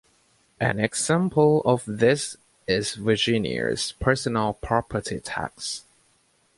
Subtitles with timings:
[0.59, 2.35] An example of this
[2.67, 5.83] is Virginia's personal property tax.